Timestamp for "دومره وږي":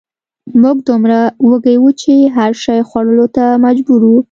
0.87-1.75